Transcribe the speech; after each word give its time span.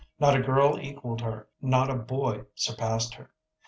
Not 0.19 0.35
a 0.35 0.41
girl 0.41 0.79
equalled 0.79 1.21
her, 1.21 1.47
not 1.61 1.91
a 1.91 1.95
boy 1.95 2.45
surpassed 2.55 3.13
her. 3.13 3.29